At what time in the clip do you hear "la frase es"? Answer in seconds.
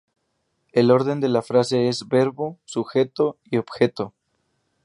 1.29-2.07